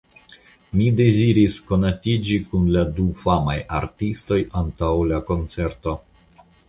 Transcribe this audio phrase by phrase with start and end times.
[0.77, 5.95] Mi deziris konatiĝi kun la du famaj artistoj antaŭ la koncerto.